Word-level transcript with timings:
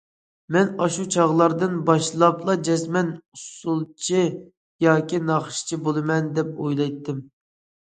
مەن 0.55 0.69
ئاشۇ 0.85 1.03
چاغلاردىن 1.15 1.75
باشلاپلا 1.89 2.55
جەزمەن 2.69 3.13
ئۇسسۇلچى 3.19 4.25
ياكى 4.89 5.23
ناخشىچى 5.31 5.83
بولىمەن، 5.87 6.35
دەپ 6.41 6.53
ئويلايتتىم. 6.59 7.25